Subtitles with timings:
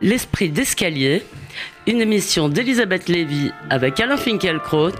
[0.00, 1.22] L'esprit d'escalier,
[1.86, 4.90] une émission d'Elisabeth Lévy avec Alain Finkielkraut,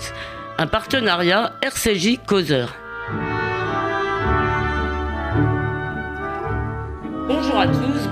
[0.57, 2.84] un partenariat RCJ Causeur.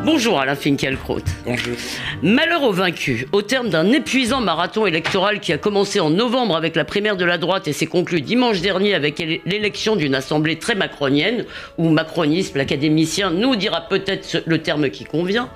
[0.04, 1.22] Bonjour Alain Finkielkraut.
[1.44, 1.76] Bonjour.
[2.22, 3.24] Malheur aux vaincus.
[3.32, 7.24] Au terme d'un épuisant marathon électoral qui a commencé en novembre avec la primaire de
[7.24, 11.44] la droite et s'est conclu dimanche dernier avec l'élection d'une assemblée très macronienne,
[11.78, 15.48] ou macronisme, l'académicien nous dira peut-être le terme qui convient,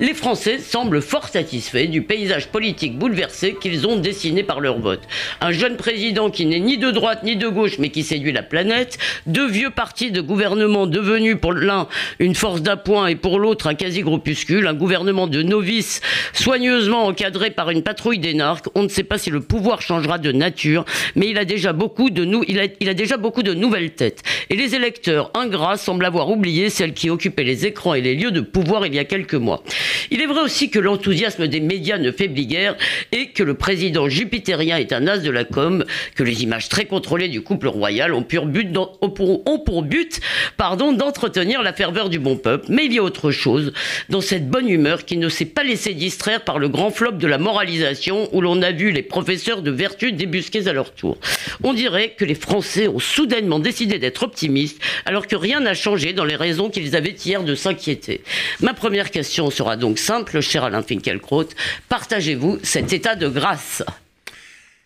[0.00, 5.02] les Français semblent fort satisfaits du paysage politique bouleversé qu'ils ont dessiné par leur vote.
[5.40, 8.42] Un jeune président qui n'est ni de droite ni de gauche mais qui séduit la
[8.42, 11.88] planète, deux vieux partis de gouvernement devenus pour l'un
[12.18, 16.00] une force d'appoint et pour l'autre un quasi-groupuscule, un gouvernement de novices
[16.32, 18.66] soigneusement encadré par une patrouille d'énarques.
[18.74, 22.08] On ne sait pas si le pouvoir changera de nature, mais il a déjà beaucoup
[22.08, 24.22] de, il a, déjà beaucoup de nouvelles têtes.
[24.48, 28.30] Et les électeurs ingrats semblent avoir oublié celles qui occupaient les écrans et les lieux
[28.30, 29.62] de pouvoir il y a quelques mois.
[30.10, 32.76] Il est vrai aussi que l'enthousiasme des médias ne faiblit guère
[33.12, 36.86] et que le président jupitérien est un as de la com, que les images très
[36.86, 40.20] contrôlées du couple royal ont, pour but, ont pour, but
[40.56, 42.66] d'entretenir la ferveur du bon peuple.
[42.70, 43.72] Mais il y a autre chose
[44.08, 47.26] dans cette bonne humeur qui ne s'est pas laissée distraire par le grand flop de
[47.26, 51.18] la moralisation où l'on a vu les professeurs de vertu débusqués à leur tour.
[51.62, 56.12] On dirait que les Français ont soudainement décidé d'être optimistes alors que rien n'a changé
[56.12, 58.22] dans les raisons qu'ils avaient hier de s'inquiéter.
[58.60, 61.48] Ma première question sera donc simple, cher Alain Finkielkraut.
[61.88, 63.82] Partagez-vous cet état de grâce?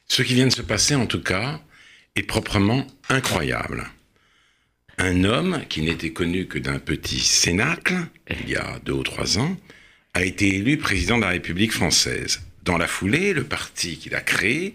[0.09, 1.61] Ce qui vient de se passer, en tout cas,
[2.15, 3.91] est proprement incroyable
[4.99, 7.95] un homme qui n'était connu que d'un petit cénacle,
[8.31, 9.57] il y a deux ou trois ans,
[10.15, 12.41] a été élu président de la République française.
[12.65, 14.75] Dans la foulée, le parti qu'il a créé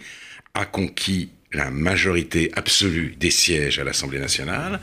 [0.53, 4.79] a conquis la majorité absolue des sièges à l'Assemblée nationale.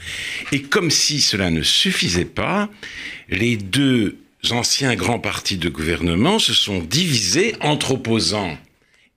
[0.52, 2.68] Et comme si cela ne suffisait pas,
[3.28, 4.18] les deux
[4.50, 8.58] anciens grands partis de gouvernement se sont divisés entre opposants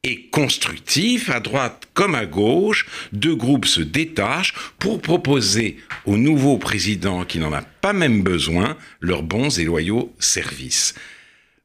[0.04, 6.58] et constructif, à droite comme à gauche, deux groupes se détachent pour proposer au nouveau
[6.58, 10.96] président qui n'en a pas même besoin leurs bons et loyaux services.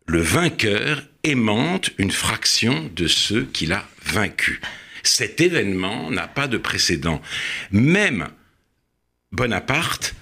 [0.06, 4.60] Le vainqueur aimante une fraction de ceux qu'il a vaincus.
[5.03, 7.22] Cet événement n'a pas de précédent.
[7.70, 8.28] Même
[9.32, 10.14] Bonaparte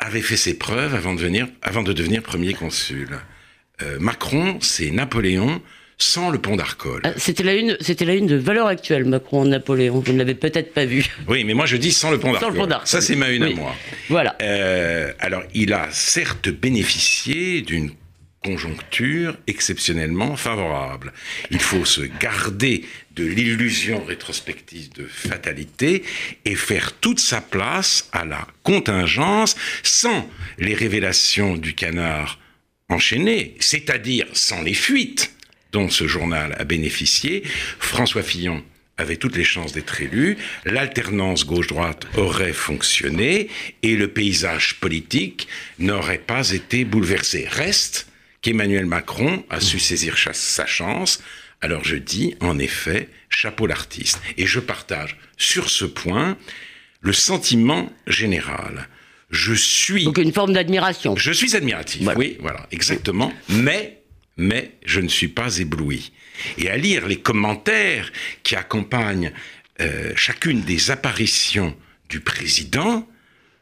[0.00, 3.20] avait fait ses preuves avant de, venir, avant de devenir premier consul.
[3.82, 5.62] Euh, Macron, c'est Napoléon
[6.02, 7.00] sans le pont d'Arcole.
[7.04, 10.00] Ah, c'était la une, c'était la une de Valeur Actuelle, Macron Napoléon.
[10.00, 11.06] Vous ne l'avez peut-être pas vu.
[11.28, 12.68] Oui, mais moi je dis sans le pont d'Arcole.
[12.84, 13.74] Ça c'est ma une à moi.
[14.08, 14.36] Voilà.
[14.42, 17.92] Euh, alors il a certes bénéficié d'une
[18.44, 21.12] conjoncture exceptionnellement favorable.
[21.52, 26.02] Il faut se garder de l'illusion rétrospective de fatalité
[26.44, 29.54] et faire toute sa place à la contingence
[29.84, 32.40] sans les révélations du canard
[32.88, 35.32] enchaîné, c'est-à-dire sans les fuites
[35.72, 37.42] dont ce journal a bénéficié.
[37.78, 38.62] François Fillon
[38.98, 43.48] avait toutes les chances d'être élu, l'alternance gauche-droite aurait fonctionné
[43.82, 47.46] et le paysage politique n'aurait pas été bouleversé.
[47.50, 48.06] Reste
[48.42, 51.22] qu'Emmanuel Macron a su saisir sa chance.
[51.60, 54.20] Alors je dis, en effet, chapeau l'artiste.
[54.36, 56.36] Et je partage sur ce point
[57.00, 58.88] le sentiment général.
[59.30, 60.04] Je suis...
[60.04, 61.16] Donc une forme d'admiration.
[61.16, 63.32] Je suis admiratif, oui, voilà, exactement.
[63.48, 64.01] Mais
[64.42, 66.12] mais je ne suis pas ébloui.
[66.58, 69.32] Et à lire les commentaires qui accompagnent
[69.80, 71.76] euh, chacune des apparitions
[72.08, 73.08] du président,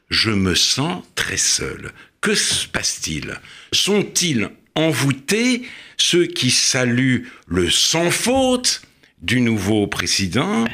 [0.08, 1.92] je me sens très seul.
[2.20, 3.38] Que se passe-t-il?
[3.72, 5.62] Sont-ils envoûtés
[5.96, 8.82] ceux qui saluent le sans faute
[9.22, 10.64] du nouveau président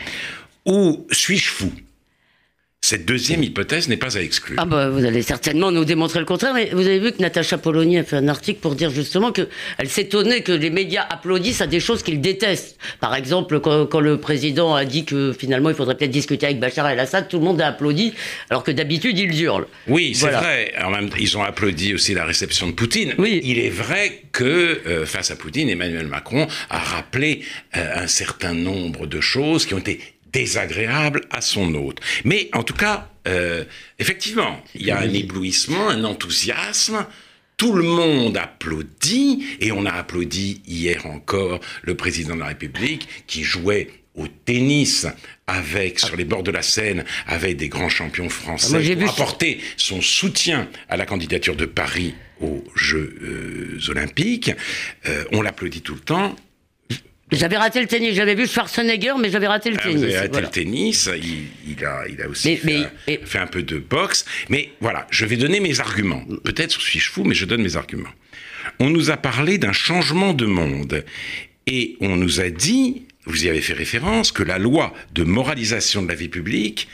[0.65, 1.73] ou suis-je fou?
[2.87, 4.55] Cette deuxième hypothèse n'est pas à exclure.
[4.61, 7.59] Ah bah, vous allez certainement nous démontrer le contraire, mais vous avez vu que Natacha
[7.59, 11.67] Polony a fait un article pour dire justement qu'elle s'étonnait que les médias applaudissent à
[11.67, 12.79] des choses qu'ils détestent.
[13.01, 16.89] Par exemple, quand, le président a dit que finalement il faudrait peut-être discuter avec Bachar
[16.89, 18.15] el-Assad, tout le monde a applaudi,
[18.51, 19.67] alors que d'habitude ils hurlent.
[19.89, 20.73] Oui, c'est vrai.
[20.81, 23.15] En même, ils ont applaudi aussi la réception de Poutine.
[23.19, 23.41] Oui.
[23.43, 24.45] Il est vrai que
[24.87, 27.43] euh, face à Poutine, Emmanuel Macron a rappelé
[27.77, 29.99] euh, un certain nombre de choses qui ont été
[30.37, 32.01] désagréable à son hôte.
[32.25, 33.65] Mais en tout cas, euh,
[33.99, 37.07] effectivement, il y a un éblouissement, un enthousiasme.
[37.57, 43.09] Tout le monde applaudit, et on a applaudi hier encore le président de la République
[43.27, 45.07] qui jouait au tennis
[45.47, 49.59] avec sur les bords de la Seine avec des grands champions français ah, pour apporter
[49.79, 54.53] son soutien à la candidature de Paris aux Jeux euh, olympiques.
[55.07, 56.37] Euh, on l'applaudit tout le temps.
[57.33, 59.97] J'avais raté le tennis, j'avais vu Schwarzenegger, mais j'avais raté le Ah, tennis.
[59.99, 60.47] vous avez raté voilà.
[60.47, 63.47] le tennis, il, il a, il a aussi Mais- fait, mais- un, mais- fait un
[63.49, 64.25] peu de boxe.
[64.49, 66.25] Mais voilà, je vais donner mes arguments.
[66.45, 68.13] Peut-être suis-je fou, mais je donne mes arguments.
[68.79, 71.05] On nous a parlé d'un changement de monde.
[71.67, 76.03] Et on nous a dit, vous y avez fait référence, que la loi de moralisation
[76.03, 76.87] de la vie publique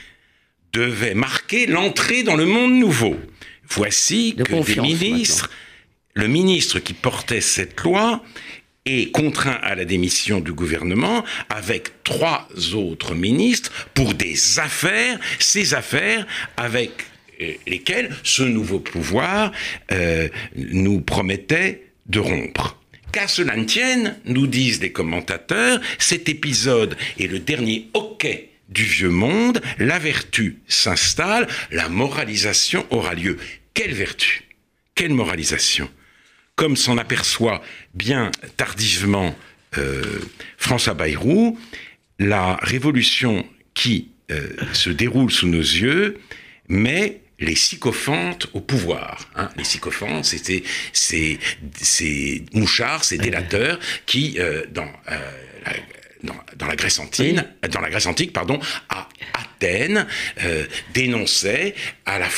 [0.72, 3.20] devait marquer l'entrée dans le monde nouveau.
[3.68, 5.50] Voici De que des ministres,
[6.14, 8.22] le ministre qui portait cette loi
[8.84, 15.74] est contraint à la démission du gouvernement avec trois autres ministres pour des affaires, ces
[15.74, 16.26] affaires
[16.56, 16.90] avec
[17.40, 19.52] euh, lesquelles ce nouveau pouvoir
[19.92, 22.78] euh, nous promettait de rompre.
[23.12, 28.84] Qu'à cela ne tienne, nous disent les commentateurs, cet épisode est le dernier hoquet du
[28.84, 33.36] vieux monde, la vertu s'installe, la moralisation aura lieu.
[33.74, 34.44] Quelle vertu
[34.94, 35.90] Quelle moralisation
[36.62, 37.60] Comme s'en aperçoit
[37.92, 39.34] bien tardivement
[39.78, 40.20] euh,
[40.58, 41.58] François Bayrou,
[42.20, 43.44] la révolution
[43.74, 46.20] qui euh, se déroule sous nos yeux
[46.68, 49.28] met les sycophantes au pouvoir.
[49.34, 49.48] hein.
[49.56, 50.62] Les sycophantes, c'était
[50.92, 51.40] ces,
[51.80, 55.72] ces mouchards, ces délateurs qui, euh, dans, la,
[56.22, 57.36] dans, dans la Grèce antique,
[57.70, 58.58] dans la Grèce antique, pardon,
[58.88, 60.06] à Athènes,
[60.44, 60.64] euh,
[60.94, 61.74] dénonçaient
[62.06, 62.28] à la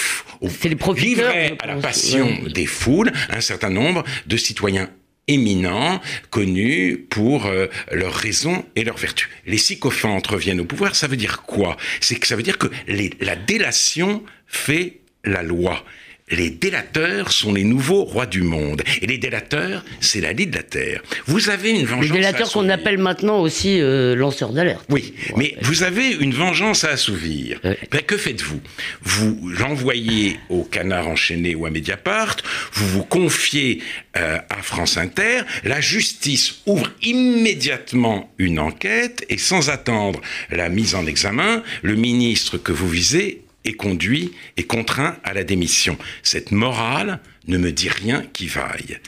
[0.41, 4.91] au- je à la passion des foules un certain nombre de citoyens
[5.27, 6.01] éminents,
[6.31, 9.29] connus pour euh, leurs raisons et leurs vertus.
[9.47, 11.77] Les sycophantes reviennent au pouvoir, ça veut dire quoi?
[12.01, 15.83] C'est que ça veut dire que les- la délation fait la loi.
[16.31, 18.83] Les délateurs sont les nouveaux rois du monde.
[19.03, 21.03] Et les délateurs, c'est la lie de la terre.
[21.27, 22.07] Vous avez une vengeance.
[22.07, 24.87] Les délateurs qu'on appelle maintenant aussi euh, lanceurs d'alerte.
[24.89, 27.61] Oui, mais vous avez une vengeance à assouvir.
[27.63, 27.77] Ouais.
[27.91, 28.59] Ben, que faites-vous?
[29.03, 32.37] Vous l'envoyez au canard enchaîné ou à Mediapart,
[32.73, 33.83] vous vous confiez
[34.17, 40.95] euh, à France Inter, la justice ouvre immédiatement une enquête et sans attendre la mise
[40.95, 45.99] en examen, le ministre que vous visez est conduit et contraint à la démission.
[46.23, 48.99] Cette morale ne me dit rien qui vaille.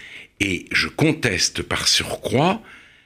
[0.40, 2.62] Et je conteste par surcroît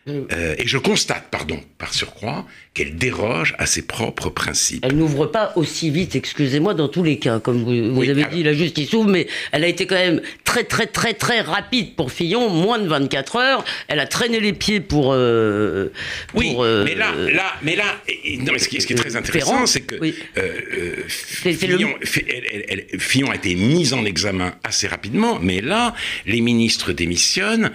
[0.09, 4.85] euh, et je constate, pardon, par surcroît, qu'elle déroge à ses propres principes.
[4.87, 7.39] Elle n'ouvre pas aussi vite, excusez-moi, dans tous les cas.
[7.39, 9.97] Comme vous, vous Oui, avez alors- dit, la justice ouvre, mais elle a été quand
[9.97, 13.65] même très, très, très, très rapide pour Fillon, moins de 24 heures.
[13.89, 15.13] Elle a traîné les pieds pour.
[15.13, 15.89] euh,
[16.35, 18.97] Oui, euh, mais là, là, mais là, et- non, mais ce, qui, ce qui est
[18.97, 20.15] très euh, intéressant, c'est que oui.
[20.39, 24.55] euh, euh, c'est le- Fillon, fait- elle- elle- elle- Fillon a été mise en examen
[24.65, 25.95] assez rapidement, mais là,
[26.27, 27.71] les ministres démissionnent.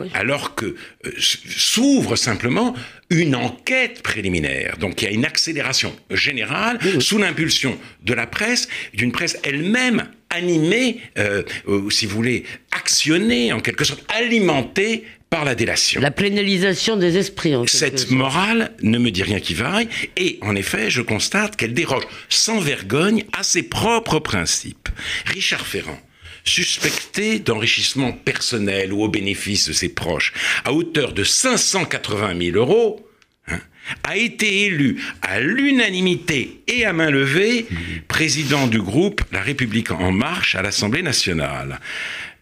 [0.00, 0.08] Oui.
[0.14, 2.74] Alors que euh, s'ouvre simplement
[3.10, 4.76] une enquête préliminaire.
[4.78, 10.08] Donc il y a une accélération générale sous l'impulsion de la presse, d'une presse elle-même
[10.30, 11.42] animée, euh,
[11.90, 16.00] si vous voulez, actionnée en quelque sorte, alimentée par la délation.
[16.00, 20.54] La plénalisation des esprits, en Cette morale ne me dit rien qui vaille, et en
[20.54, 24.88] effet, je constate qu'elle déroge sans vergogne à ses propres principes.
[25.26, 26.00] Richard Ferrand,
[26.48, 30.32] suspecté d'enrichissement personnel ou au bénéfice de ses proches,
[30.64, 33.08] à hauteur de 580 000 euros,
[33.48, 33.58] hein,
[34.04, 37.66] a été élu à l'unanimité et à main levée
[38.08, 41.80] président du groupe La République en marche à l'Assemblée nationale.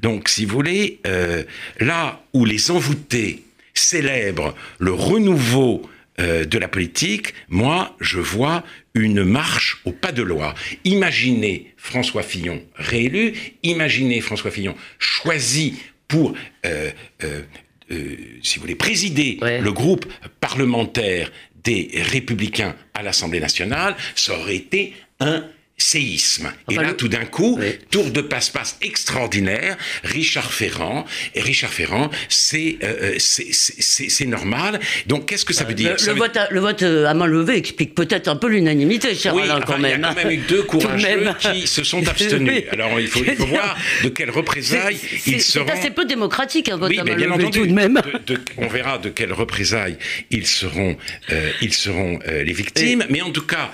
[0.00, 1.42] Donc, si vous voulez, euh,
[1.80, 3.42] là où les envoûtés
[3.72, 5.88] célèbrent le renouveau
[6.20, 8.62] euh, de la politique, moi, je vois
[8.94, 10.54] une marche au pas de loi.
[10.84, 15.74] Imaginez François Fillon réélu, imaginez François Fillon choisi
[16.06, 16.34] pour,
[16.66, 16.90] euh,
[17.24, 17.42] euh,
[18.42, 19.60] si vous voulez, présider Ouais.
[19.60, 20.06] le groupe
[20.40, 21.32] parlementaire
[21.64, 25.44] des Républicains à l'Assemblée nationale, ça aurait été un
[25.84, 26.46] séisme.
[26.70, 27.58] Et Enfin, là, le- tout d'un coup,
[27.90, 34.80] tour de passe-passe extraordinaire, Richard Ferrand, et Richard Ferrand, c'est euh, c'est- c'est normal.
[35.06, 35.92] Donc, qu'est-ce que ça veut dire?
[35.92, 38.36] Le, Ça le veut- vote à, le vote euh, à main levée explique peut-être un
[38.36, 40.02] peu l'unanimité, cher Oui, Alain, enfin, quand il y a même.
[40.02, 41.34] quand même eu deux courageux même.
[41.38, 42.64] qui se sont abstenus.
[42.72, 45.66] Alors, il faut, il faut voir de quelles représailles ils seront...
[45.66, 48.00] C'est assez peu démocratique, un vote Oui, à main bien levée, entendu, tout de même.
[48.26, 49.96] de- de- on verra de quelles représailles
[50.30, 50.96] ils seront,
[51.30, 53.04] euh, ils seront euh, les victimes.
[53.10, 53.70] Mais en tout cas,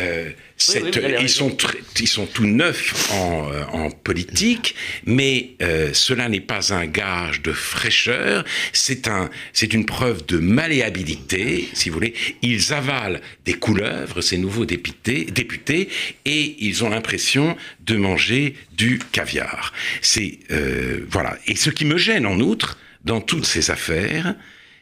[0.00, 1.56] euh, cette- oui, ils, sont
[2.00, 4.74] ils sont tout neufs en, euh, en politique,
[5.06, 8.44] mais euh, cela n'est pas un gage de fraîcheur.
[8.72, 12.14] C'est un, c'est une preuve de malléabilité, si vous voulez.
[12.42, 15.88] Ils avalent des couleuvres, ces nouveaux députés, députés,
[16.24, 19.72] et ils ont l'impression de manger du caviar.
[20.02, 21.38] C'est euh, voilà.
[21.46, 24.34] Et ce qui me gêne en outre dans toutes ces affaires,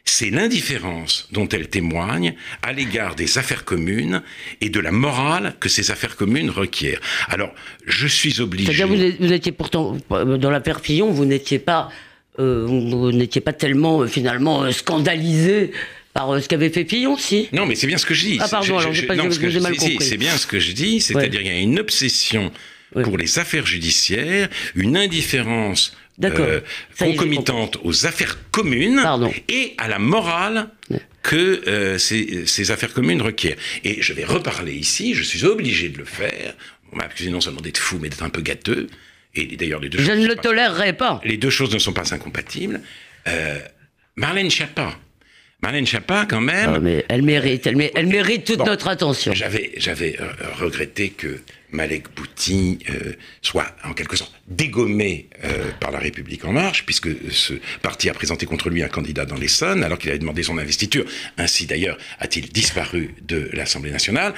[0.05, 4.21] c'est l'indifférence dont elles témoignent à l'égard des affaires communes
[4.61, 6.99] et de la morale que ces affaires communes requièrent.
[7.29, 7.53] Alors,
[7.85, 8.73] je suis obligé.
[8.73, 11.89] C'est-à-dire, vous, étiez pourtant, euh, dans l'affaire Fillon, vous n'étiez pas
[12.39, 15.71] euh, vous n'étiez pas tellement finalement scandalisé
[16.13, 17.47] par ce qu'avait fait Fillon, si?
[17.53, 18.37] Non, mais c'est bien ce que je dis.
[18.39, 19.97] Ah pardon, alors j'ai pas mal compris.
[19.99, 22.51] C'est bien ce que je dis, c'est-à-dire qu'il y a une obsession
[23.03, 26.61] pour les affaires judiciaires, une indifférence euh,
[26.99, 29.01] concomitante aux affaires communes
[29.49, 30.69] et à la morale
[31.23, 33.57] que euh, ces, ces, affaires communes requièrent.
[33.83, 36.53] Et je vais reparler ici, je suis obligé de le faire.
[36.91, 38.87] On m'a accusé non seulement d'être fou, mais d'être un peu gâteux.
[39.33, 41.19] Et d'ailleurs, les deux je ne le tolérerai pas.
[41.23, 42.81] Les deux choses ne sont pas incompatibles.
[43.27, 43.59] Euh,
[44.15, 44.99] Marlène Schiappa,
[45.63, 46.73] Marlène Schiappa, quand même.
[46.75, 49.33] Ah, mais elle mérite, elle, elle mérite toute notre attention.
[49.33, 50.17] J'avais, j'avais
[50.59, 51.39] regretté que
[51.73, 57.09] Malek Bouti euh, soit en quelque sorte dégommé euh, par la République en marche, puisque
[57.31, 60.57] ce parti a présenté contre lui un candidat dans l'Essonne, alors qu'il avait demandé son
[60.57, 61.05] investiture.
[61.37, 64.33] Ainsi d'ailleurs a-t-il disparu de l'Assemblée nationale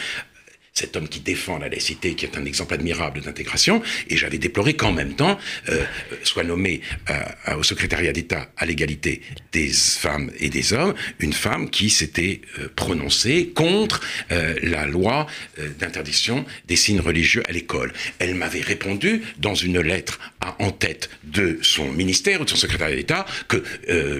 [0.76, 4.74] cet homme qui défend la laïcité, qui est un exemple admirable d'intégration, et j'avais déploré
[4.74, 5.40] qu'en même temps
[5.70, 5.86] euh,
[6.24, 9.22] soit nommé euh, au secrétariat d'État à l'égalité
[9.54, 14.02] des femmes et des hommes une femme qui s'était euh, prononcée contre
[14.32, 15.28] euh, la loi
[15.60, 17.94] euh, d'interdiction des signes religieux à l'école.
[18.20, 22.58] Elle m'avait répondu dans une lettre à, en tête de son ministère ou de son
[22.58, 23.64] secrétariat d'État que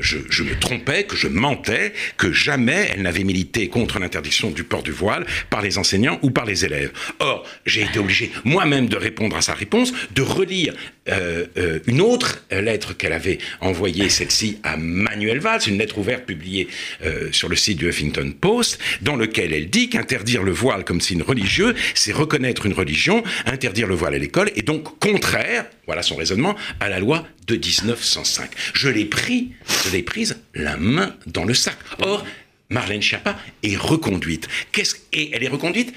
[0.02, 4.64] je, je me trompais, que je mentais, que jamais elle n'avait milité contre l'interdiction du
[4.64, 6.92] port du voile par les enseignants ou par les élèves.
[7.20, 10.74] Or, j'ai été obligé moi-même de répondre à sa réponse, de relire
[11.08, 16.26] euh, euh, une autre lettre qu'elle avait envoyée, celle-ci, à Manuel Valls, une lettre ouverte
[16.26, 16.68] publiée
[17.04, 21.02] euh, sur le site du Huffington Post, dans lequel elle dit qu'interdire le voile comme
[21.02, 26.02] signe religieux, c'est reconnaître une religion, interdire le voile à l'école, et donc contraire, voilà
[26.02, 28.50] son raisonnement, à la loi de 1905.
[28.74, 29.52] Je l'ai pris,
[29.86, 31.78] je l'ai prise la main dans le sac.
[32.00, 32.26] Or,
[32.70, 34.48] Marlène Schiappa est reconduite.
[34.72, 35.94] Qu'est-ce et elle est reconduite?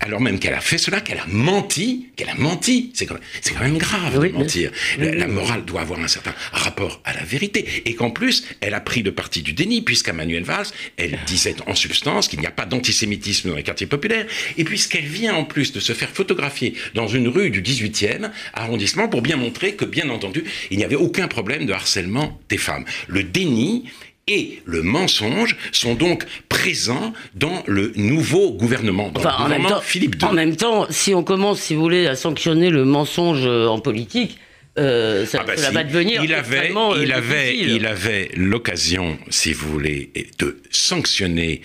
[0.00, 3.60] Alors même qu'elle a fait cela, qu'elle a menti, qu'elle a menti, c'est quand, quand,
[3.60, 4.70] même grave de mentir.
[4.98, 7.66] La, morale doit avoir un certain rapport à la vérité.
[7.84, 11.56] Et qu'en plus, elle a pris le parti du déni, puisqu'à Manuel Valls, elle disait
[11.66, 14.26] en substance qu'il n'y a pas d'antisémitisme dans les quartiers populaires,
[14.56, 19.08] et puisqu'elle vient en plus de se faire photographier dans une rue du 18e arrondissement
[19.08, 22.86] pour bien montrer que, bien entendu, il n'y avait aucun problème de harcèlement des femmes.
[23.06, 23.84] Le déni
[24.30, 29.80] et le mensonge sont donc présents dans le nouveau gouvernement, dans le gouvernement en temps,
[29.80, 30.28] Philippe II.
[30.28, 33.80] En même temps, si on commence, si vous voulez, à sanctionner le mensonge euh, en
[33.80, 34.38] politique,
[34.78, 39.52] euh, ça, ah bah va devenir il avait, euh, il avait, il avait l'occasion, si
[39.52, 41.62] vous voulez, de sanctionner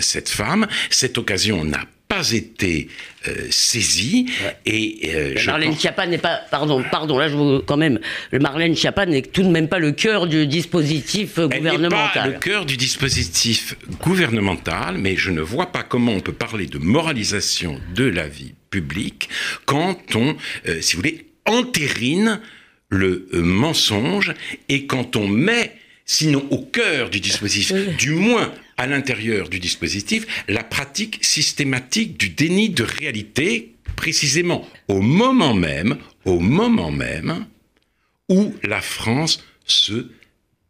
[0.00, 0.66] cette femme.
[0.88, 2.88] Cette occasion n'a pas été
[3.26, 4.26] euh, saisie
[4.66, 7.98] et euh, Marlène Schiappa n'est pas pardon pardon là je veux quand même
[8.32, 11.72] le Marlène Schiappa n'est tout de même pas le cœur du dispositif gouvernemental.
[11.72, 16.20] Elle n'est pas le cœur du dispositif gouvernemental, mais je ne vois pas comment on
[16.20, 19.30] peut parler de moralisation de la vie publique
[19.64, 20.36] quand on,
[20.68, 22.40] euh, si vous voulez, entérine
[22.90, 24.34] le mensonge
[24.68, 25.72] et quand on met
[26.04, 32.30] sinon au cœur du dispositif, du moins à l'intérieur du dispositif, la pratique systématique du
[32.30, 37.46] déni de réalité, précisément au moment même, au moment même
[38.28, 40.08] où la France se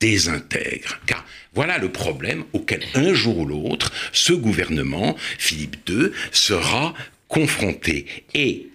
[0.00, 0.99] désintègre.
[1.06, 6.94] Car voilà le problème auquel un jour ou l'autre, ce gouvernement, Philippe II, sera
[7.28, 8.06] confronté.
[8.35, 8.71] Et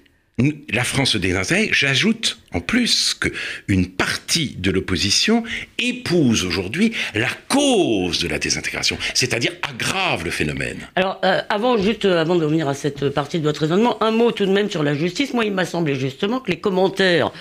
[0.72, 1.74] la France se désintègre.
[1.74, 3.30] J'ajoute en plus que
[3.68, 5.44] une partie de l'opposition
[5.80, 10.78] épouse aujourd'hui la cause de la désintégration, c'est-à-dire aggrave le phénomène.
[10.96, 14.12] Alors, euh, avant, juste euh, avant de revenir à cette partie de votre raisonnement, un
[14.12, 15.34] mot tout de même sur la justice.
[15.34, 17.32] Moi, il m'a semblé justement que les commentaires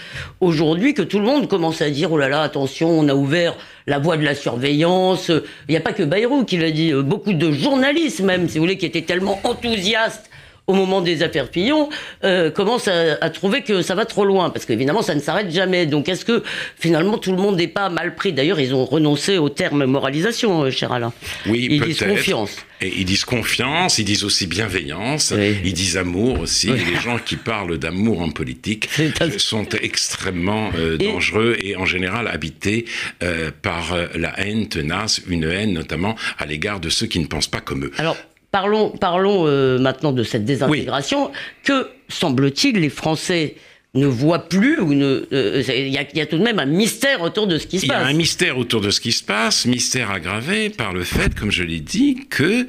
[0.41, 3.59] aujourd'hui, que tout le monde commence à dire oh là là, attention, on a ouvert
[3.87, 5.29] la voie de la surveillance.
[5.29, 8.57] Il n'y a pas que Bayrou qui l'a dit, euh, beaucoup de journalistes même, si
[8.57, 10.31] vous voulez, qui étaient tellement enthousiastes
[10.67, 11.89] au moment des affaires Fillon,
[12.25, 15.87] euh, commence à, trouver que ça va trop loin, parce qu'évidemment, ça ne s'arrête jamais.
[15.87, 16.43] Donc, est-ce que
[16.79, 18.33] finalement tout le monde n'est pas mal pris?
[18.33, 21.13] D'ailleurs, ils ont renoncé au terme moralisation, euh, cher Alain.
[21.47, 22.57] Oui, ils disent confiance.
[22.81, 25.33] Et ils disent confiance, ils disent aussi bienveillance,
[25.65, 26.69] ils disent amour aussi.
[26.69, 28.91] Les gens qui parlent d'amour en politique
[29.39, 32.85] sont extrêmement euh, dangereux et en général habités
[33.23, 37.49] euh, par la haine tenace, une haine notamment à l'égard de ceux qui ne pensent
[37.49, 37.93] pas comme eux.
[37.97, 38.17] Alors,
[38.57, 41.31] Parlons, parlons euh, maintenant de cette désintégration.
[41.63, 43.57] Que semble-t-il, les Français
[43.93, 47.47] ne voient plus ou ne euh, il y, a tout de même un mystère autour
[47.47, 47.99] de ce qui se passe.
[47.99, 51.05] Il y a un mystère autour de ce qui se passe, mystère aggravé par le
[51.05, 52.67] fait, comme je l'ai dit, que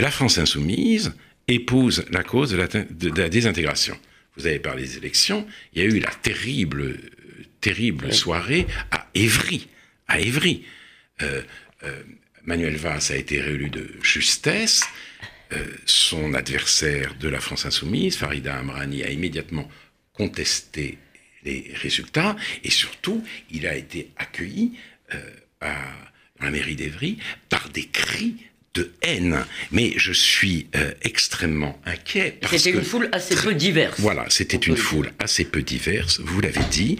[0.00, 1.12] la France insoumise
[1.46, 3.96] épouse la cause de la, désintégration.
[4.36, 6.98] Vous avez parlé des élections, il y a eu la terrible,
[7.60, 9.68] terrible soirée à Évry,
[10.08, 10.64] à Évry.
[11.22, 11.40] Euh,
[12.44, 14.84] Manuel Valls a été réélu de justesse.
[15.52, 19.68] Euh, son adversaire de la France insoumise, Farida Amrani, a immédiatement
[20.12, 20.98] contesté
[21.42, 24.72] les résultats, et surtout, il a été accueilli
[25.14, 25.18] euh,
[25.60, 25.74] à,
[26.38, 27.18] dans la mairie d'Evry
[27.48, 28.36] par des cris
[28.74, 29.44] de haine.
[29.72, 32.38] Mais je suis euh, extrêmement inquiet.
[32.48, 33.98] C'était une foule assez peu diverse.
[33.98, 36.98] Voilà, c'était une foule assez peu diverse, vous l'avez dit.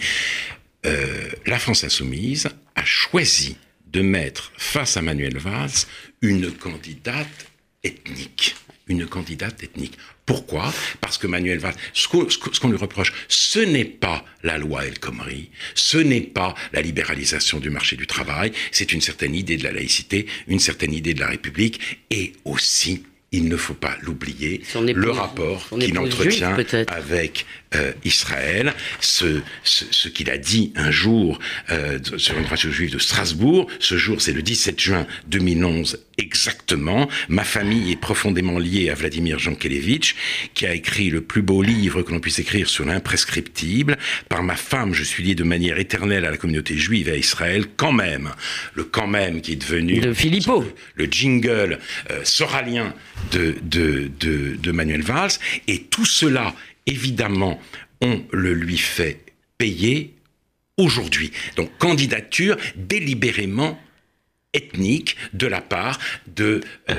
[1.47, 3.59] La France insoumise a choisi
[3.92, 5.87] de mettre face à Manuel Valls
[6.23, 7.47] une candidate
[7.82, 8.54] ethnique.
[8.87, 9.97] Une candidate ethnique.
[10.26, 10.73] Pourquoi?
[11.00, 15.50] Parce que Manuel Valls, ce qu'on lui reproche, ce n'est pas la loi El Khomri,
[15.75, 19.73] ce n'est pas la libéralisation du marché du travail, c'est une certaine idée de la
[19.73, 21.80] laïcité, une certaine idée de la République,
[22.11, 26.56] et aussi il ne faut pas l'oublier, le rapport qu'il entretient
[26.88, 27.46] avec
[27.76, 31.38] euh, Israël, ce, ce, ce qu'il a dit un jour
[31.70, 33.68] euh, sur une radio juive de Strasbourg.
[33.78, 37.08] Ce jour, c'est le 17 juin 2011 exactement.
[37.28, 40.16] Ma famille est profondément liée à Vladimir Jankelevitch,
[40.54, 43.96] qui a écrit le plus beau livre que l'on puisse écrire sur l'imprescriptible.
[44.28, 47.16] Par ma femme, je suis lié de manière éternelle à la communauté juive et à
[47.16, 47.66] Israël.
[47.76, 48.30] Quand même,
[48.75, 50.64] le quand même qui est devenu de Philippot.
[50.96, 51.78] le jingle
[52.10, 52.92] euh, soralien
[53.33, 55.33] de, Manuel Valls.
[55.69, 56.55] Et tout cela,
[56.87, 57.61] évidemment,
[58.00, 59.21] on le lui fait
[59.59, 60.15] payer
[60.77, 61.33] aujourd'hui.
[61.57, 63.79] Donc candidature délibérément
[64.52, 66.95] ethnique de la part de euh,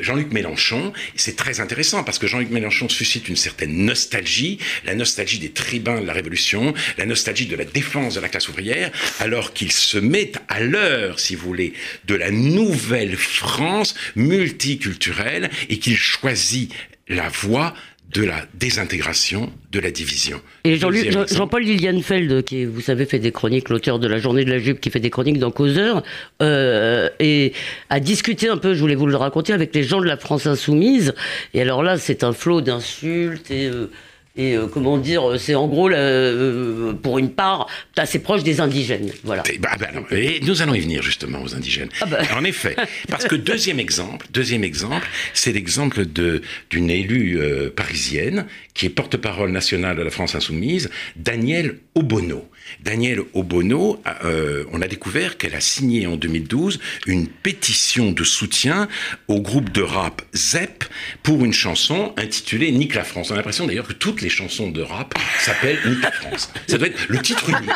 [0.00, 0.92] Jean-Luc Mélenchon.
[1.16, 6.00] C'est très intéressant parce que Jean-Luc Mélenchon suscite une certaine nostalgie, la nostalgie des tribuns
[6.00, 9.98] de la Révolution, la nostalgie de la défense de la classe ouvrière, alors qu'il se
[9.98, 11.74] met à l'heure, si vous voulez,
[12.06, 16.72] de la nouvelle France multiculturelle et qu'il choisit
[17.08, 17.74] la voie
[18.12, 20.40] de la désintégration, de la division.
[20.62, 24.58] Et Jean-Paul Lilienfeld, qui, vous savez, fait des chroniques, l'auteur de La Journée de la
[24.58, 26.02] Jupe, qui fait des chroniques dans Causeur,
[26.40, 27.52] euh, et
[27.90, 30.46] a discuté un peu, je voulais vous le raconter, avec les gens de la France
[30.46, 31.14] Insoumise.
[31.54, 33.66] Et alors là, c'est un flot d'insultes et...
[33.66, 33.90] Euh,
[34.36, 39.12] et euh, comment dire, c'est en gros, euh, pour une part, assez proche des indigènes.
[39.22, 39.44] Voilà.
[39.52, 41.88] Et, bah, bah, et nous allons y venir justement aux indigènes.
[42.00, 42.18] Ah bah.
[42.36, 42.74] En effet,
[43.08, 48.90] parce que deuxième exemple, deuxième exemple, c'est l'exemple de d'une élue euh, parisienne qui est
[48.90, 52.48] porte-parole nationale de la France insoumise, Danielle Obono.
[52.80, 58.88] Danielle Obono, euh, on a découvert qu'elle a signé en 2012 une pétition de soutien
[59.28, 60.84] au groupe de rap ZEP
[61.22, 63.30] pour une chanson intitulée Nique la France.
[63.30, 66.50] On a l'impression d'ailleurs que toutes les chansons de rap s'appellent Nique la France.
[66.66, 67.70] Ça doit être le titre unique,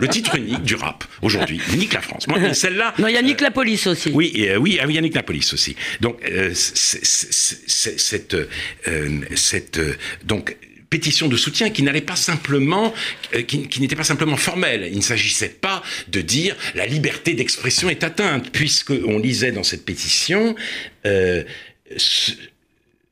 [0.00, 1.60] le titre unique du rap aujourd'hui.
[1.76, 2.28] Nique la France.
[2.28, 2.94] Moi, celle-là.
[2.98, 4.10] Non, il y a Nique la police aussi.
[4.12, 5.76] Oui, euh, oui, ah, il y a Nique la police aussi.
[6.00, 8.36] Donc, euh, cette,
[9.34, 9.80] cette,
[10.24, 10.56] donc
[10.92, 12.92] pétition de soutien qui n'allait pas simplement,
[13.34, 14.86] euh, qui, n'était pas simplement formelle.
[14.90, 19.62] Il ne s'agissait pas de dire la liberté d'expression est atteinte, puisque on lisait dans
[19.62, 20.54] cette pétition.
[21.06, 21.44] Euh,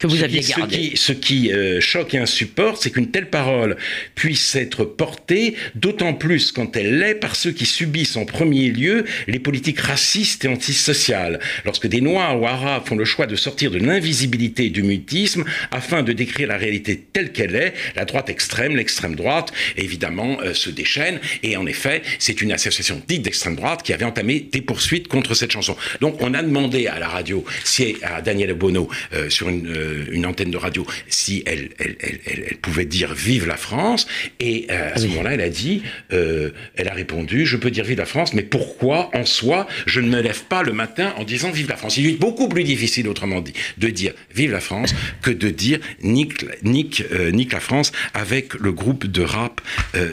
[0.00, 0.92] que vous aviez gardé.
[0.96, 3.76] Ce qui, euh, choque et insupporte, c'est qu'une telle parole
[4.14, 9.04] puisse être portée, d'autant plus quand elle l'est par ceux qui subissent en premier lieu
[9.28, 11.38] les politiques racistes et antisociales.
[11.66, 15.44] Lorsque des Noirs ou Arabes font le choix de sortir de l'invisibilité et du mutisme
[15.70, 20.54] afin de décrire la réalité telle qu'elle est, la droite extrême, l'extrême droite, évidemment, euh,
[20.54, 21.20] se déchaînent.
[21.42, 25.34] Et en effet, c'est une association dite d'extrême droite qui avait entamé des poursuites contre
[25.34, 25.76] cette chanson.
[26.00, 30.07] Donc, on a demandé à la radio, si à Daniel Bono, euh, sur une euh,
[30.11, 34.07] une antenne de radio si elle, elle, elle, pouvait dire vive la France.
[34.38, 37.85] Et euh, à ce moment-là, elle a dit, euh, elle a répondu, je peux dire
[37.85, 41.24] vive la France, mais pourquoi en soi je ne me lève pas le matin en
[41.24, 41.96] disant vive la France?
[41.96, 45.79] Il est beaucoup plus difficile, autrement dit, de dire vive la France que de dire
[46.03, 49.61] nique, nique, nique la France avec le groupe de rap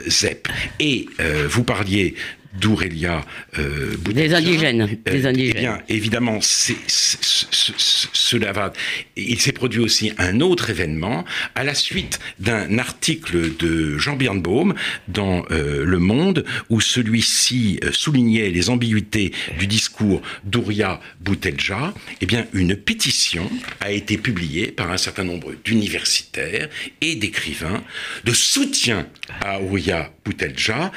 [0.07, 0.47] ZEP.
[0.79, 1.07] Et
[1.47, 2.15] vous parliez
[2.59, 3.25] d'Aurélia
[3.57, 4.81] euh, Des indigènes.
[4.81, 5.53] Euh, des indigènes.
[5.55, 8.73] Eh bien, évidemment, cela va.
[9.15, 14.73] Il s'est produit aussi un autre événement à la suite d'un article de Jean Birnbaum
[15.07, 21.93] dans euh, Le Monde où celui-ci euh, soulignait les ambiguïtés du discours d'Ouria Boutelja.
[22.21, 26.69] Eh bien, une pétition a été publiée par un certain nombre d'universitaires
[27.01, 27.83] et d'écrivains
[28.23, 29.07] de soutien
[29.41, 30.91] à Ouria Boutelja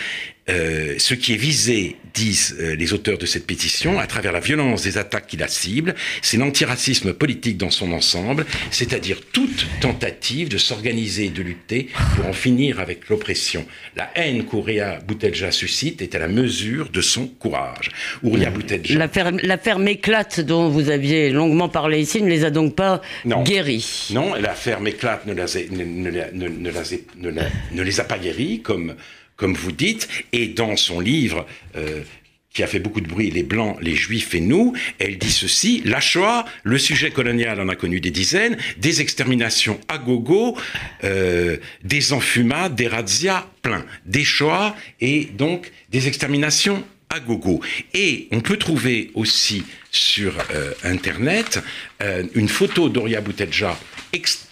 [0.51, 4.41] euh, ce qui est visé, disent euh, les auteurs de cette pétition, à travers la
[4.41, 10.49] violence des attaques qui la ciblent, c'est l'antiracisme politique dans son ensemble, c'est-à-dire toute tentative
[10.49, 13.65] de s'organiser et de lutter pour en finir avec l'oppression.
[13.97, 17.91] La haine qu'Ouria Boutelja suscite est à la mesure de son courage.
[18.23, 18.99] Ouria Boutelja...
[19.43, 23.01] L'affaire Méclate dont vous aviez longuement parlé ici ne les a donc pas
[23.45, 27.41] guéris Non, l'affaire Méclate ne, ne, ne,
[27.73, 28.95] ne les a pas guéris, comme
[29.41, 32.03] comme vous dites, et dans son livre, euh,
[32.53, 35.81] qui a fait beaucoup de bruit, les Blancs, les Juifs et nous, elle dit ceci,
[35.87, 40.59] la Shoah, le sujet colonial en a connu des dizaines, des exterminations à gogo,
[41.05, 47.63] euh, des enfumades, des razzias, plein, des Shoah et donc des exterminations à gogo.
[47.95, 51.61] Et on peut trouver aussi sur euh, Internet
[52.35, 53.77] une photo d'Oria Boutelja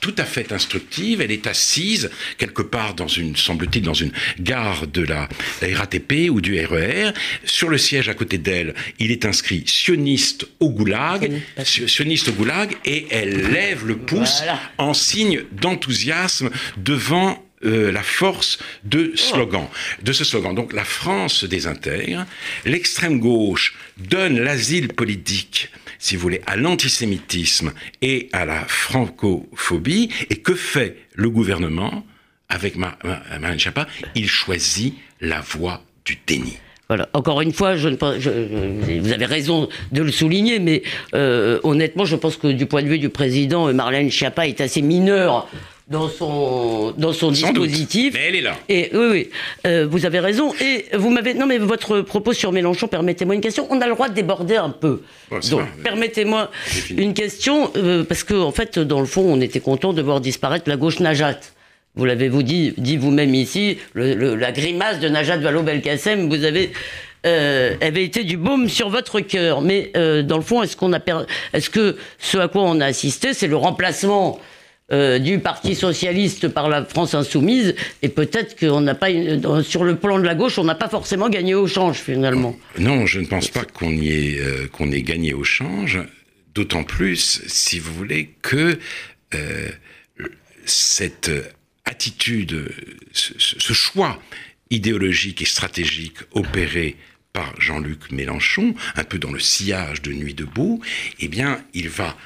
[0.00, 1.20] tout à fait instructive.
[1.20, 5.28] Elle est assise quelque part dans une, semble-t-il, dans une gare de la,
[5.62, 7.08] RATP ou du RER.
[7.08, 7.12] E
[7.44, 11.32] sur le siège à côté d'elle, il est inscrit sioniste au goulag,
[11.64, 14.42] sioniste au goulag, et elle lève le pouce
[14.78, 19.66] en signe d'enthousiasme devant euh, la force de slogan,
[20.02, 20.54] de ce slogan.
[20.54, 22.24] Donc la France se désintègre,
[22.64, 25.68] l'extrême gauche donne l'asile politique,
[25.98, 30.10] si vous voulez, à l'antisémitisme et à la francophobie.
[30.30, 32.04] Et que fait le gouvernement
[32.48, 36.58] avec Marine Chapa Il choisit la voie du déni.
[36.88, 37.06] Voilà.
[37.12, 40.82] Encore une fois, vous avez raison de le souligner, mais
[41.14, 44.80] euh, honnêtement, je pense que du point de vue du président, Marlène Schiappa est assez
[44.80, 45.48] mineure
[45.88, 48.14] dans son dans son dispositif.
[48.14, 48.56] mais elle est là.
[48.68, 49.30] Et oui, oui,
[49.66, 50.52] euh, vous avez raison.
[50.60, 53.66] Et vous m'avez non, mais votre propos sur Mélenchon, permettez-moi une question.
[53.70, 55.02] On a le droit de déborder un peu.
[55.50, 56.50] Donc, permettez-moi
[56.90, 60.20] une question euh, parce que en fait, dans le fond, on était content de voir
[60.20, 61.40] disparaître la gauche Najat.
[61.94, 66.70] Vous l'avez vous dit, dit vous-même ici, le, la grimace de Najat Vallaud-Belkacem, vous avez
[67.26, 69.62] euh, avait été du baume sur votre cœur.
[69.62, 71.00] Mais euh, dans le fond, est-ce qu'on a
[71.52, 74.38] est-ce que ce à quoi on a assisté, c'est le remplacement
[74.90, 79.08] euh, du Parti socialiste par la France insoumise, et peut-être qu'on n'a pas,
[79.62, 82.56] sur le plan de la gauche, on n'a pas forcément gagné au change finalement.
[82.78, 86.00] Non, je ne pense pas qu'on ait, euh, qu'on ait gagné au change,
[86.54, 88.78] d'autant plus, si vous voulez, que
[89.34, 89.68] euh,
[90.64, 91.30] cette
[91.84, 92.70] attitude,
[93.12, 94.18] ce, ce, choix
[94.70, 96.96] idéologique et stratégique opéré
[97.34, 100.80] par Jean-Luc Mélenchon, un peu dans le sillage de Nuit debout,
[101.20, 102.16] eh bien, il va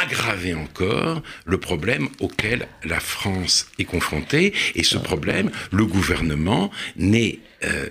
[0.00, 4.54] aggraver encore le problème auquel la France est confrontée.
[4.74, 7.88] Et ce problème, le gouvernement n'est euh,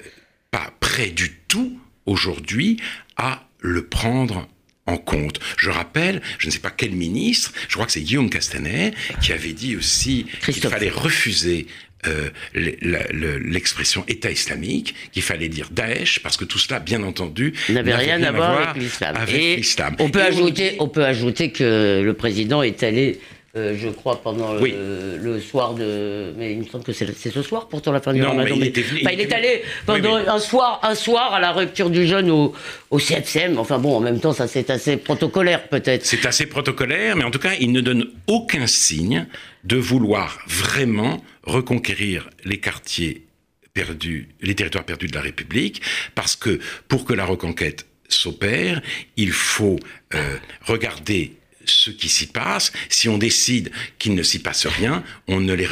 [0.51, 2.81] pas prêt du tout aujourd'hui
[3.17, 4.47] à le prendre
[4.87, 5.39] en compte.
[5.57, 9.33] Je rappelle, je ne sais pas quel ministre, je crois que c'est Guillaume Castaner, qui
[9.33, 11.67] avait dit aussi qu'il fallait refuser
[12.05, 17.95] euh, l'expression État islamique, qu'il fallait dire Daesh, parce que tout cela, bien entendu, n'avait
[17.95, 19.95] rien, à voir avec l'islam.
[19.99, 23.19] On peut ajouter, on peut ajouter que le président est allé
[23.57, 26.33] euh, je crois, pendant le, soir de.
[26.37, 28.55] Mais il me semble que c'est ce soir, pourtant, la fin du Ramadan.
[28.55, 32.53] il, il, est allé pendant un, soir, un soir à la rupture du jeûne au,
[32.91, 33.57] au CFCM.
[33.57, 36.05] Enfin bon, en même temps, ça c'est assez protocolaire, peut-être.
[36.05, 39.27] C'est assez protocolaire, mais en tout cas, il ne donne aucun signe
[39.63, 43.25] de vouloir vraiment reconquérir les quartiers
[43.73, 45.81] perdus, les territoires perdus de la République,
[46.15, 48.81] parce que pour que la reconquête s'opère,
[49.17, 49.77] il faut
[50.13, 51.36] euh, regarder
[51.69, 52.71] ce qui s'y passe.
[52.89, 55.67] Si on décide qu'il ne s'y passe rien, on ne les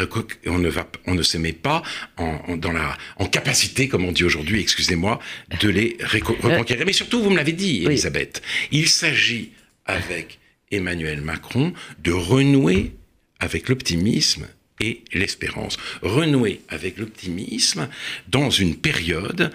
[0.48, 1.82] on ne va, on ne se met pas
[2.18, 5.20] en, dans la, en capacité, comme on dit aujourd'hui, excusez-moi,
[5.60, 6.86] de les reconquérir.
[6.86, 9.52] Mais surtout, vous me l'avez dit, Elisabeth, il s'agit
[9.86, 10.40] avec
[10.72, 12.94] Emmanuel Macron de renouer
[13.40, 14.48] avec l'optimisme
[14.80, 15.78] et l'espérance.
[16.02, 17.88] Renouer avec l'optimisme
[18.28, 19.52] dans une période,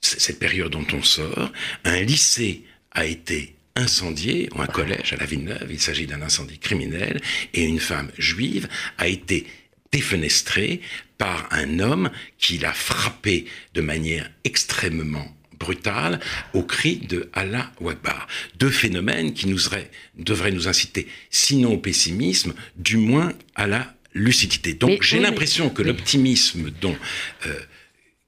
[0.00, 1.52] cette période dont on sort,
[1.84, 6.58] un lycée a été incendié, ou un collège à la Villeneuve, il s'agit d'un incendie
[6.58, 7.20] criminel,
[7.54, 9.46] et une femme juive a été
[9.92, 10.80] défenestrée
[11.18, 16.20] par un homme qui l'a frappé de manière extrêmement brutale
[16.54, 18.26] au cri de Allah Akbar.
[18.58, 19.58] Deux phénomènes qui nous
[20.16, 24.74] devraient nous inciter, sinon au pessimisme, du moins à la lucidité.
[24.74, 26.96] Donc j'ai l'impression que l'optimisme dont
[27.46, 27.60] euh,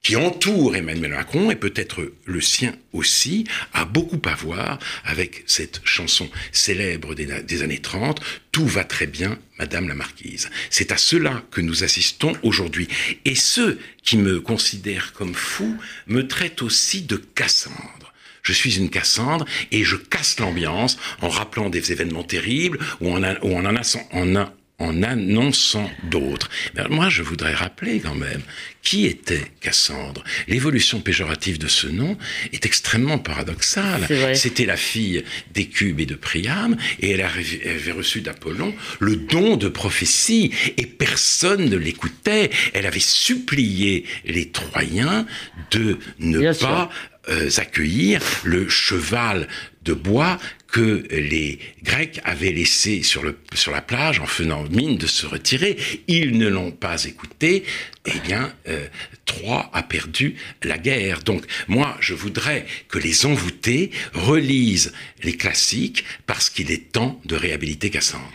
[0.02, 5.80] qui entoure Emmanuel Macron, et peut-être le sien aussi, a beaucoup à voir avec cette
[5.84, 10.50] chanson célèbre des, années 30, Tout va très bien, Madame la Marquise.
[10.70, 12.88] C'est à cela que nous assistons aujourd'hui.
[13.24, 18.12] Et ceux qui me considèrent comme fou me traitent aussi de Cassandre.
[18.42, 23.22] Je suis une Cassandre et je casse l'ambiance en rappelant des événements terribles ou en,
[23.22, 26.50] en, en, en, en annonçant d'autres.
[26.90, 28.42] moi, je voudrais rappeler quand même
[28.82, 30.24] qui était Cassandre.
[30.48, 32.18] L'évolution péjorative de ce nom
[32.52, 34.06] est extrêmement paradoxale.
[34.34, 39.68] C'était la fille d'Écube et de Priam, et elle avait reçu d'Apollon le don de
[39.68, 42.50] prophétie, et personne ne l'écoutait.
[42.74, 45.26] Elle avait supplié les Troyens
[45.70, 46.90] de ne pas
[47.28, 49.46] euh, accueillir le cheval
[49.84, 50.38] de bois
[50.72, 55.26] que les Grecs avaient laissé sur, le, sur la plage en faisant mine de se
[55.26, 55.76] retirer.
[56.08, 57.62] Ils ne l'ont pas écouté.
[58.06, 58.88] Eh bien, euh,
[59.26, 61.22] Troie a perdu la guerre.
[61.22, 67.36] Donc, moi, je voudrais que les envoûtés relisent les classiques parce qu'il est temps de
[67.36, 68.32] réhabiliter Cassandre.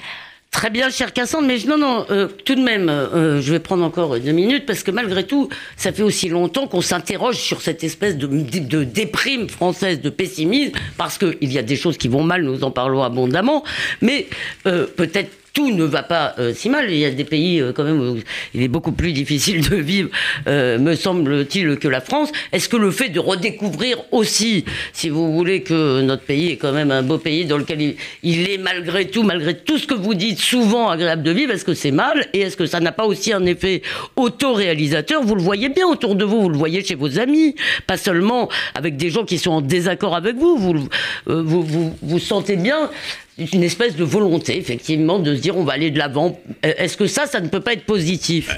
[0.51, 3.83] Très bien, cher Cassandre, mais non, non, euh, tout de même, euh, je vais prendre
[3.83, 7.83] encore deux minutes, parce que malgré tout, ça fait aussi longtemps qu'on s'interroge sur cette
[7.83, 12.43] espèce de, déprime française, de pessimisme, parce qu'il y a des choses qui vont mal,
[12.43, 13.63] nous en parlons abondamment,
[14.01, 14.27] mais
[14.65, 16.91] euh, peut-être tout ne va pas euh, si mal.
[16.91, 18.19] Il y a des pays euh, quand même où
[18.53, 20.09] il est beaucoup plus difficile de vivre,
[20.45, 22.31] euh, me semble-t-il, que la France.
[22.51, 26.73] Est-ce que le fait de redécouvrir aussi, si vous voulez, que notre pays est quand
[26.73, 30.13] même un beau pays dans lequel il, est malgré tout, malgré tout ce que vous
[30.13, 32.27] dites, souvent agréable de vivre, est-ce que c'est mal?
[32.33, 33.81] Et est-ce que ça n'a pas aussi un effet
[34.15, 35.23] autoréalisateur?
[35.23, 37.55] Vous le voyez bien autour de vous, vous le voyez chez vos amis,
[37.87, 40.55] pas seulement avec des gens qui sont en désaccord avec vous.
[40.55, 40.87] Vous,
[41.25, 42.91] vous, vous, vous sentez bien
[43.37, 46.41] une espèce de volonté, effectivement, de se dire on va aller de l'avant.
[46.65, 48.49] Euh, est-ce que ça, ça ne peut pas être positif?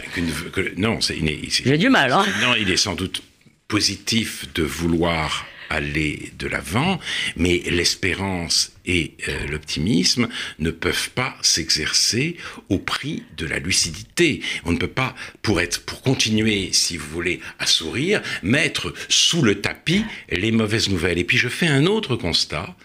[0.58, 1.18] Euh, Non, c'est.
[1.50, 2.12] J'ai du mal.
[2.12, 3.22] Hein non, il est sans doute
[3.68, 7.00] positif de vouloir aller de l'avant,
[7.36, 12.38] mais l'espérance et euh, l'optimisme ne peuvent pas s'exercer
[12.70, 14.42] au prix de la lucidité.
[14.66, 19.44] On ne peut pas, pour être, pour continuer, si vous voulez, à sourire, mettre sous
[19.44, 21.20] le tapis les mauvaises nouvelles.
[21.20, 22.76] Et puis je fais un autre constat,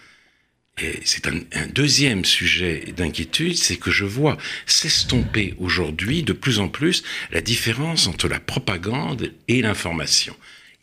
[1.03, 7.03] c'est un, deuxième sujet d'inquiétude, c'est que je vois s'estomper aujourd'hui de plus en plus
[7.31, 10.35] la différence entre la propagande et l'information.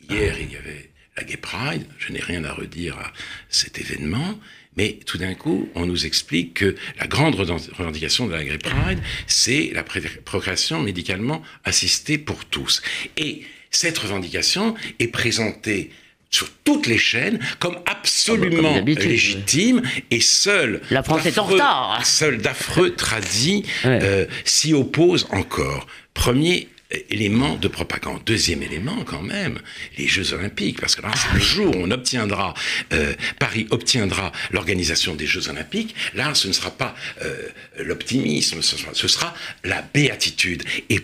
[0.09, 3.13] Hier, il y avait la Gay Pride, je n'ai rien à redire à
[3.51, 4.39] cet événement,
[4.77, 8.99] mais tout d'un coup, on nous explique que la grande revendication de la Gay Pride,
[9.27, 12.81] c'est la procréation médicalement assistée pour tous.
[13.19, 15.91] Et cette revendication est présentée
[16.33, 21.45] sur toutes les chaînes comme absolument ah bah, légitime et seul la France est en
[21.45, 26.69] retard seul d'affreux tradis euh, s'y oppose encore premier
[27.11, 28.21] élément de propagande.
[28.25, 29.59] Deuxième élément, quand même,
[29.99, 32.55] les Jeux Olympiques, parce que là, c'est le jour où on obtiendra,
[32.93, 35.95] euh, Paris obtiendra l'organisation des Jeux Olympiques.
[36.15, 40.65] Là, ce ne sera pas euh, l'optimisme, ce sera, ce sera la béatitude.
[40.91, 41.01] Et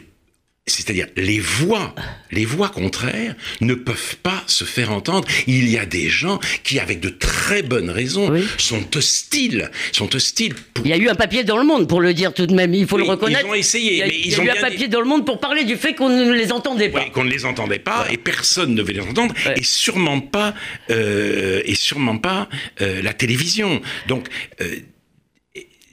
[0.68, 1.94] c'est-à-dire les voix,
[2.31, 5.26] les voix contraires ne peuvent pas se faire entendre.
[5.46, 10.54] Il y a des gens qui, avec de très bonnes raisons, sont hostiles, sont hostiles.
[10.85, 12.74] Il y a eu un papier dans le Monde pour le dire tout de même.
[12.74, 13.46] Il faut le reconnaître.
[13.46, 15.07] Ils ont essayé, il y a, mais il y a eu un papier dans le
[15.07, 17.00] Monde pour parler du fait qu'on ne les entendait pas.
[17.04, 20.54] Oui, qu'on ne les entendait pas et personne ne veut les entendre et sûrement pas,
[20.90, 22.48] euh, et sûrement pas
[22.81, 23.81] euh, la télévision.
[24.07, 24.28] Donc
[24.61, 24.76] euh,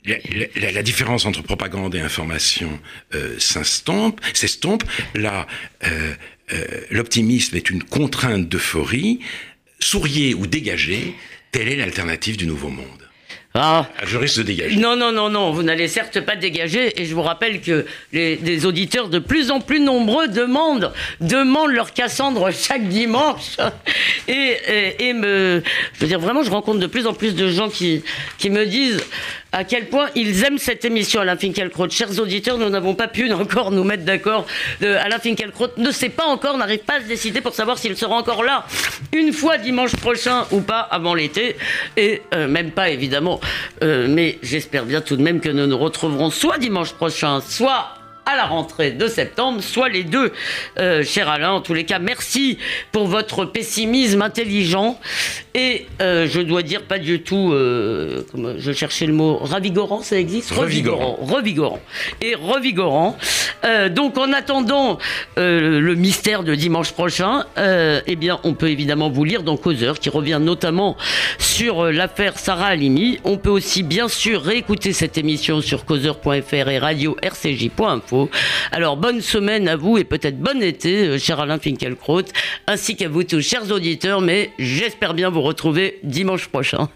[0.06, 2.80] la, la, différence entre propagande et information
[3.14, 4.22] euh, s'estompe.
[5.16, 5.48] Là,
[5.86, 6.14] euh,
[6.54, 9.20] euh, l'optimisme est une contrainte d'euphorie.
[9.80, 11.16] Souriez ou dégagez,
[11.52, 13.06] telle est l'alternative du nouveau monde.
[13.58, 13.88] Ah.
[13.90, 14.06] ah.
[14.06, 14.76] Je risque de dégager.
[14.76, 17.02] Non, non, non, non, vous n'allez certes pas dégager.
[17.02, 20.92] Et je vous rappelle que les, auditeurs de plus en plus nombreux demandent,
[21.22, 23.58] demandent leur Cassandre chaque dimanche.
[24.28, 25.62] Et, et, et me.
[25.94, 28.04] Je veux dire, vraiment, je rencontre de plus en plus de gens qui,
[28.40, 29.04] qui me disent
[29.56, 31.90] à quel point ils aiment cette émission, Alain Finkielkraut.
[31.90, 34.46] Chers auditeurs, nous n'avons pas pu encore nous mettre d'accord.
[34.82, 38.16] Alain Finkielkraut ne sait pas encore, n'arrive pas à se décider pour savoir s'il sera
[38.16, 38.66] encore là
[39.14, 41.56] une fois dimanche prochain ou pas avant l'été.
[41.96, 43.40] Et euh, même pas, évidemment.
[43.82, 47.94] Euh, mais j'espère bien tout de même que nous nous retrouverons soit dimanche prochain, soit
[48.26, 50.32] à la rentrée de septembre, soit les deux,
[50.80, 51.52] euh, cher Alain.
[51.52, 52.58] En tous les cas, merci
[52.92, 55.00] pour votre pessimisme intelligent
[55.54, 60.02] et euh, je dois dire pas du tout, euh, comme je cherchais le mot, ravigorant,
[60.02, 60.52] ça existe?
[60.52, 61.18] Revigorant.
[61.22, 61.80] Revigorant.
[62.22, 63.18] Et revigorant.
[63.92, 64.98] donc en attendant
[65.38, 70.10] le mystère de dimanche prochain, eh bien on peut évidemment vous lire dans Causeur qui
[70.10, 70.98] revient notamment
[71.38, 73.20] sur l'affaire Sarah Halimi.
[73.24, 78.15] On peut aussi bien sûr réécouter cette émission sur causeur.fr et radio rcj.info.
[78.72, 82.24] Alors bonne semaine à vous et peut-être bon été, euh, cher Alain Finkielkraut,
[82.68, 86.90] ainsi qu'à vous tous, chers auditeurs, mais j'espère bien vous retrouver dimanche prochain.